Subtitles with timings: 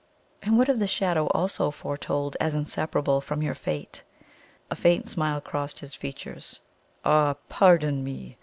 [0.41, 4.01] "And what of the shadow also foretold as inseparable from your fate?"
[4.71, 6.59] A faint smile crossed his features.
[7.05, 8.39] "Ah, pardon me!